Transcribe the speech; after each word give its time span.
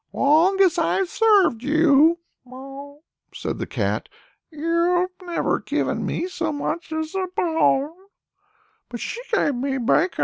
"Long 0.13 0.59
as 0.61 0.79
I've 0.79 1.09
served 1.09 1.61
you," 1.61 2.17
said 3.35 3.59
the 3.59 3.67
Cat, 3.67 4.09
"you've 4.49 5.11
never 5.21 5.59
given 5.59 6.07
me 6.07 6.27
so 6.27 6.51
much 6.51 6.91
as 6.91 7.13
a 7.13 7.27
bone; 7.35 7.93
but 8.89 8.99
she 8.99 9.21
gave 9.31 9.53
me 9.53 9.77
bacon." 9.77 10.19